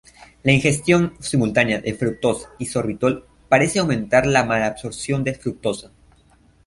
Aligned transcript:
La 0.41 0.51
ingestión 0.51 1.13
simultánea 1.19 1.79
de 1.79 1.93
fructosa 1.93 2.49
y 2.57 2.65
sorbitol 2.65 3.23
parece 3.49 3.77
aumentar 3.77 4.25
la 4.25 4.43
malabsorción 4.43 5.23
de 5.23 5.35
fructosa. 5.35 5.91